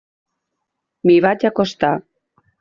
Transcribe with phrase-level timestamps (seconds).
[1.09, 1.93] M'hi vaig acostar.